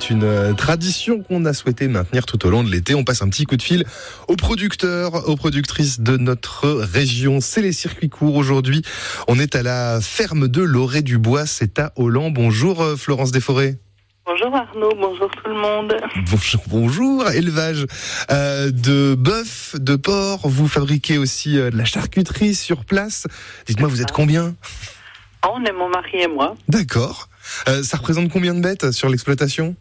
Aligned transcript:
c'est 0.00 0.10
une 0.10 0.24
euh, 0.24 0.52
tradition 0.52 1.22
qu'on 1.22 1.44
a 1.44 1.52
souhaité 1.52 1.88
maintenir 1.88 2.24
tout 2.26 2.46
au 2.46 2.50
long 2.50 2.62
de 2.62 2.70
l'été. 2.70 2.94
On 2.94 3.04
passe 3.04 3.22
un 3.22 3.28
petit 3.28 3.44
coup 3.44 3.56
de 3.56 3.62
fil 3.62 3.84
aux 4.28 4.36
producteurs, 4.36 5.28
aux 5.28 5.36
productrices 5.36 6.00
de 6.00 6.16
notre 6.16 6.68
région. 6.68 7.40
C'est 7.40 7.62
les 7.62 7.72
circuits 7.72 8.08
courts 8.08 8.36
aujourd'hui. 8.36 8.82
On 9.26 9.38
est 9.38 9.56
à 9.56 9.62
la 9.62 10.00
ferme 10.00 10.46
de 10.48 10.62
Loré 10.62 11.02
du 11.02 11.18
Bois, 11.18 11.46
c'est 11.46 11.78
à 11.78 11.92
Holland. 11.96 12.32
Bonjour 12.32 12.80
euh, 12.80 12.96
Florence 12.96 13.32
Desforêts. 13.32 13.78
Bonjour 14.24 14.54
Arnaud, 14.54 14.92
bonjour 15.00 15.30
tout 15.30 15.50
le 15.50 15.60
monde. 15.60 15.96
Bonjour, 16.30 16.62
bonjour. 16.68 17.30
Élevage 17.30 17.86
euh, 18.30 18.70
de 18.70 19.14
bœuf, 19.14 19.74
de 19.78 19.96
porc. 19.96 20.48
Vous 20.48 20.68
fabriquez 20.68 21.18
aussi 21.18 21.58
euh, 21.58 21.70
de 21.70 21.76
la 21.76 21.84
charcuterie 21.84 22.54
sur 22.54 22.84
place. 22.84 23.26
Dites-moi, 23.66 23.88
vous 23.88 24.02
êtes 24.02 24.12
combien? 24.12 24.54
Ah, 25.42 25.48
On 25.54 25.64
est 25.64 25.72
mon 25.72 25.88
mari 25.88 26.18
et 26.20 26.28
moi. 26.28 26.54
D'accord. 26.68 27.28
Euh, 27.68 27.82
ça 27.82 27.96
représente 27.96 28.30
combien 28.30 28.54
de 28.54 28.60
bêtes 28.60 28.90
sur 28.92 29.08
l'exploitation? 29.08 29.74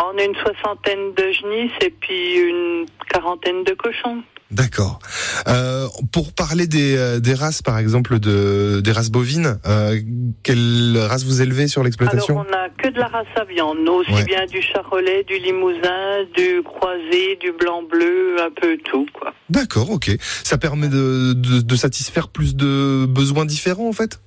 On 0.00 0.16
a 0.18 0.22
une 0.22 0.34
soixantaine 0.36 1.12
de 1.16 1.32
genisses 1.32 1.72
et 1.84 1.90
puis 1.90 2.36
une 2.38 2.86
quarantaine 3.10 3.64
de 3.64 3.72
cochons. 3.74 4.22
D'accord. 4.50 4.98
Euh, 5.46 5.86
pour 6.10 6.32
parler 6.32 6.66
des, 6.66 6.96
euh, 6.96 7.20
des 7.20 7.34
races, 7.34 7.60
par 7.60 7.76
exemple, 7.78 8.18
de, 8.18 8.80
des 8.80 8.92
races 8.92 9.10
bovines, 9.10 9.58
euh, 9.66 10.00
quelle 10.42 10.96
race 10.96 11.24
vous 11.24 11.42
élevez 11.42 11.68
sur 11.68 11.80
Alors 11.80 11.84
l'exploitation 11.84 12.38
on 12.38 12.50
n'a 12.50 12.70
que 12.70 12.88
de 12.88 12.98
la 12.98 13.08
race 13.08 13.26
à 13.36 13.44
viande, 13.44 13.86
aussi 13.86 14.10
Ouais. 14.10 14.24
bien 14.24 14.46
du 14.46 14.62
charolais, 14.62 15.22
du 15.24 15.38
limousin, 15.38 16.24
du 16.34 16.62
croisé, 16.62 17.36
du 17.40 17.52
blanc 17.52 17.82
bleu, 17.82 18.36
un 18.40 18.50
peu 18.58 18.78
tout 18.90 19.06
quoi. 19.12 19.34
D'accord, 19.50 19.90
ok. 19.90 20.16
Ça 20.44 20.56
permet 20.56 20.88
de, 20.88 21.34
de, 21.34 21.60
de 21.60 21.76
satisfaire 21.76 22.28
plus 22.28 22.56
de 22.56 23.04
besoins 23.06 23.44
différents, 23.44 23.88
en 23.88 23.92
fait? 23.92 24.18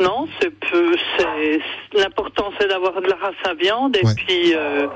Non, 0.00 0.26
c'est 0.40 0.50
peu, 0.50 0.96
c'est 1.18 1.58
l'important 1.98 2.50
c'est 2.58 2.68
d'avoir 2.68 3.00
de 3.00 3.08
la 3.08 3.16
race 3.16 3.34
à 3.44 3.54
viande 3.54 3.96
et 3.96 4.04
Ouais. 4.06 4.14
puis 4.16 4.54
euh, 4.54 4.86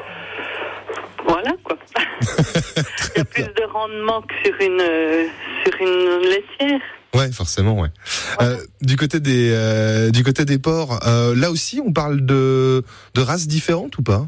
voilà 1.26 1.52
quoi. 1.64 1.76
Il 3.14 3.18
y 3.18 3.20
a 3.20 3.24
plus 3.24 3.42
de 3.44 3.72
rendement 3.72 4.22
que 4.22 4.34
sur 4.44 4.54
une 4.60 4.80
euh, 4.80 5.24
sur 5.64 5.74
une 5.80 6.22
laitière. 6.28 6.80
Ouais, 7.14 7.30
forcément, 7.32 7.80
ouais. 7.80 7.88
Euh, 8.42 8.56
du 8.82 8.96
côté 8.96 9.20
des 9.20 9.50
euh, 9.52 10.10
du 10.10 10.22
côté 10.22 10.44
des 10.44 10.58
porcs, 10.58 10.98
euh, 11.06 11.34
là 11.34 11.50
aussi, 11.50 11.80
on 11.84 11.92
parle 11.92 12.24
de 12.26 12.82
de 13.14 13.20
races 13.22 13.46
différentes 13.46 13.96
ou 13.98 14.02
pas? 14.02 14.26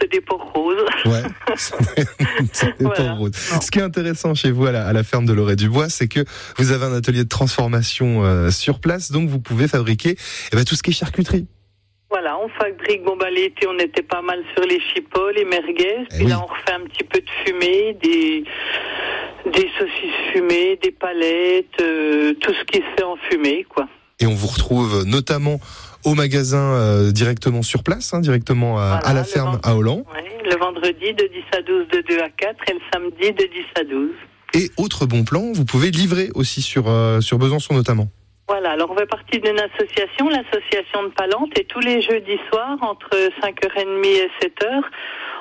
C'est 0.00 0.10
des 0.10 0.20
porcs 0.20 0.52
roses. 0.54 0.84
Ouais. 1.06 1.22
C'est 2.52 2.78
des 2.78 2.84
Voilà. 2.84 3.04
porcs 3.10 3.18
roses. 3.18 3.32
Non. 3.52 3.60
Ce 3.60 3.70
qui 3.70 3.78
est 3.78 3.82
intéressant 3.82 4.34
chez 4.34 4.50
vous 4.50 4.66
à 4.66 4.72
la, 4.72 4.86
à 4.86 4.92
la 4.92 5.02
ferme 5.02 5.26
de 5.26 5.32
Loré 5.32 5.56
du 5.56 5.68
Bois, 5.68 5.88
c'est 5.88 6.08
que 6.08 6.20
vous 6.58 6.72
avez 6.72 6.84
un 6.84 6.92
atelier 6.94 7.24
de 7.24 7.28
transformation 7.28 8.24
euh, 8.24 8.50
sur 8.50 8.80
place, 8.80 9.10
donc 9.12 9.28
vous 9.28 9.40
pouvez 9.40 9.68
fabriquer 9.68 10.16
eh 10.52 10.56
ben, 10.56 10.64
tout 10.64 10.74
ce 10.74 10.82
qui 10.82 10.90
est 10.90 10.94
charcuterie. 10.94 11.46
Voilà, 12.10 12.38
on 12.38 12.48
fabrique, 12.48 13.02
bon 13.04 13.16
bah 13.16 13.28
l'été 13.30 13.66
on 13.66 13.76
était 13.78 14.02
pas 14.02 14.22
mal 14.22 14.38
sur 14.54 14.64
les 14.64 14.78
chipots, 14.94 15.30
les 15.34 15.44
merguez, 15.44 15.96
Eh 16.02 16.14
puis 16.14 16.24
oui. 16.24 16.30
là 16.30 16.40
on 16.42 16.46
refait 16.46 16.72
un 16.72 16.84
petit 16.86 17.02
peu 17.02 17.18
de 17.20 17.30
fumée, 17.44 17.96
des, 18.02 18.44
des 19.52 19.68
saucisses 19.78 20.32
fumées, 20.32 20.78
des 20.82 20.92
palettes, 20.92 21.66
euh, 21.80 22.34
tout 22.40 22.52
ce 22.54 22.64
qui 22.66 22.78
se 22.78 22.84
fait 22.96 23.02
en 23.04 23.16
fumée 23.30 23.66
quoi. 23.68 23.88
Et 24.20 24.26
on 24.26 24.34
vous 24.34 24.46
retrouve 24.46 25.02
notamment 25.04 25.58
au 26.04 26.14
magasin 26.14 26.74
euh, 26.74 27.12
directement 27.12 27.62
sur 27.62 27.82
place, 27.82 28.14
hein, 28.14 28.20
directement 28.20 28.78
à, 28.78 28.86
Voilà, 28.86 29.06
à 29.06 29.14
la 29.14 29.24
ferme 29.24 29.58
à 29.62 29.74
Holland. 29.74 30.04
Ouais, 30.14 30.38
le 30.44 30.56
vendredi 30.56 31.12
de 31.14 31.24
10 31.24 31.58
à 31.58 31.62
12 31.62 31.88
de 31.88 32.04
2 32.08 32.18
à 32.20 32.28
4 32.30 32.56
et 32.68 32.72
le 32.74 32.80
samedi 32.92 33.32
de 33.32 33.44
10 33.44 33.48
à 33.80 33.84
12. 33.84 34.10
Et 34.54 34.70
autre 34.76 35.06
bon 35.06 35.24
plan, 35.24 35.52
vous 35.52 35.64
pouvez 35.64 35.90
livrer 35.90 36.28
aussi 36.34 36.62
sur, 36.62 36.88
euh, 36.88 37.20
sur 37.20 37.38
Besançon 37.38 37.74
notamment. 37.74 38.08
Voilà, 38.46 38.72
alors 38.72 38.90
on 38.90 38.96
fait 38.96 39.06
partie 39.06 39.40
d'une 39.40 39.58
association, 39.58 40.28
l'association 40.28 41.04
de 41.04 41.08
Palante, 41.08 41.58
et 41.58 41.64
tous 41.64 41.80
les 41.80 42.02
jeudis 42.02 42.38
soirs, 42.50 42.76
entre 42.82 43.08
5h30 43.42 44.04
et 44.04 44.30
7h, 44.42 44.82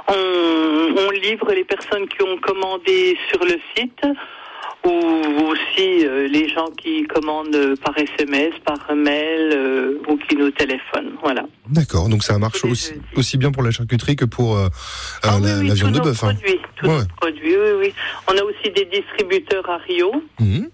on, 0.08 1.08
on 1.08 1.12
livre 1.12 1.52
les 1.52 1.66
personnes 1.66 2.08
qui 2.08 2.24
ont 2.24 2.38
commandé 2.38 3.18
sur 3.30 3.44
le 3.44 3.60
site, 3.76 4.06
ou 4.86 4.90
aussi 5.48 6.06
euh, 6.06 6.28
les 6.28 6.50
gens 6.50 6.70
qui 6.82 7.04
commandent 7.08 7.76
par 7.84 7.98
SMS, 7.98 8.54
par 8.66 8.94
mail, 8.96 9.52
euh, 9.54 9.98
ou 10.08 10.18
qui 10.18 10.36
nous 10.36 10.52
téléphonent. 10.52 11.14
Voilà. 11.24 11.46
D'accord, 11.70 12.10
donc 12.10 12.24
ça 12.24 12.38
marche 12.38 12.64
aussi, 12.66 12.94
aussi 13.16 13.38
bien 13.38 13.52
pour 13.52 13.64
la 13.64 13.72
charcuterie 13.72 14.16
que 14.16 14.26
pour 14.26 14.58
euh, 14.58 14.68
Ah 15.24 15.36
euh, 15.36 15.40
oui, 15.40 15.48
la, 15.48 15.58
oui, 15.60 15.68
la 15.70 15.74
viande 15.76 15.94
de 15.94 16.00
bœuf. 16.00 16.24
hein. 16.24 16.34
Produits, 16.36 17.56
Ouais. 17.56 17.70
oui, 17.82 17.88
oui. 17.88 17.94
On 18.28 18.38
a 18.38 18.44
aussi 18.44 18.72
des 18.76 18.86
distributeurs 18.86 19.70
à 19.70 19.78
Rio. 19.78 20.12
Mhm. 20.40 20.70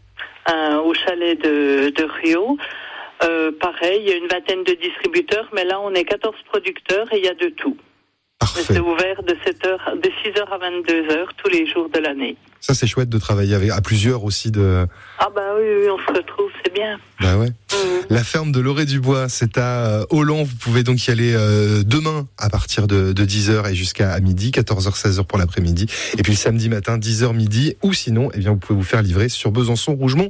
euh, 0.52 0.80
au 0.82 0.94
chalet 0.96 1.40
de, 1.44 1.90
de 1.90 2.04
Rio. 2.24 2.58
Euh, 3.24 3.52
pareil, 3.60 4.00
il 4.02 4.10
y 4.10 4.14
a 4.14 4.16
une 4.16 4.28
vingtaine 4.28 4.64
de 4.64 4.74
distributeurs, 4.82 5.48
mais 5.54 5.66
là 5.66 5.80
on 5.82 5.94
est 5.94 6.06
14 6.06 6.34
producteurs 6.52 7.12
et 7.14 7.18
il 7.20 7.26
y 7.26 7.28
a 7.28 7.34
de 7.36 7.50
tout. 7.50 7.76
Parfait. 8.40 8.64
C'est 8.68 8.80
ouvert 8.80 9.22
de 9.24 9.34
7h, 9.34 10.02
de 10.02 10.10
6h 10.10 10.44
à 10.50 10.58
22h 10.58 11.28
tous 11.38 11.50
les 11.50 11.68
jours 11.68 11.90
de 11.90 12.00
l'année. 12.00 12.38
Ça 12.62 12.74
c'est 12.74 12.88
chouette 12.88 13.10
de 13.10 13.18
travailler 13.18 13.54
avec, 13.54 13.70
à 13.70 13.82
plusieurs 13.82 14.24
aussi 14.24 14.50
de. 14.50 14.86
Ah 15.18 15.28
bah 15.36 15.42
oui, 15.58 15.66
oui, 15.82 15.90
on 15.90 15.98
se 15.98 16.18
retrouve, 16.18 16.50
c'est 16.64 16.74
bien. 16.74 16.98
Bah 17.22 17.38
ouais. 17.38 17.48
Mhm. 17.48 18.06
La 18.10 18.24
ferme 18.24 18.52
de 18.52 18.60
Loré 18.60 18.86
du 18.86 19.00
Bois, 19.00 19.30
c'est 19.30 19.58
à 19.58 19.86
euh, 19.86 20.06
Holland. 20.10 20.46
Vous 20.46 20.56
pouvez 20.56 20.84
donc 20.84 21.06
y 21.06 21.12
aller 21.12 21.34
euh, 21.36 21.84
demain 21.84 22.28
à 22.38 22.50
partir 22.50 22.88
de, 22.88 23.12
de 23.12 23.26
10h 23.26 23.70
et 23.70 23.76
jusqu'à 23.76 24.20
midi, 24.20 24.52
14h, 24.52 24.98
16h 24.98 25.26
pour 25.26 25.38
l'après-midi. 25.38 25.88
Et 26.18 26.24
puis 26.24 26.34
le 26.34 26.38
samedi 26.38 26.70
matin, 26.70 26.98
10h 26.98 27.34
midi. 27.36 27.76
Ou 27.84 27.94
sinon, 27.94 28.30
eh 28.34 28.40
bien, 28.40 28.52
vous 28.52 28.58
pouvez 28.58 28.78
vous 28.78 28.86
faire 28.86 29.02
livrer 29.02 29.30
sur 29.30 29.52
Besançon, 29.52 29.96
Rougemont 29.96 30.30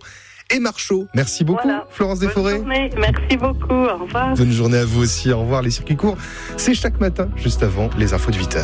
et 0.49 0.59
Marchaux. 0.59 1.07
Merci 1.13 1.43
beaucoup, 1.43 1.61
Voilà. 1.63 1.85
Florence 1.89 2.19
Bonne 2.19 2.27
Desforêts. 2.27 2.57
journée, 2.57 2.89
merci 2.97 3.37
beaucoup, 3.37 3.73
au 3.73 3.97
revoir. 4.03 4.33
Bonne 4.35 4.51
journée 4.51 4.77
à 4.79 4.85
vous 4.85 5.01
aussi. 5.03 5.31
Au 5.31 5.39
revoir. 5.41 5.61
Les 5.61 5.71
circuits 5.71 5.95
courts, 5.95 6.17
c'est 6.57 6.73
chaque 6.73 6.99
matin, 6.99 7.29
juste 7.35 7.63
avant 7.63 7.89
les 7.97 8.13
infos 8.13 8.31
de 8.31 8.37
8h. 8.37 8.57